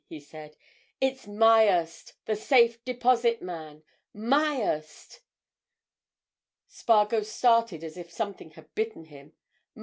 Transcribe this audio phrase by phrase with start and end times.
[0.07, 0.57] he said.
[0.99, 3.83] "It's Myerst—the Safe Deposit man.
[4.15, 5.19] Myerst!"
[6.67, 9.33] Spargo started as if something had bitten him.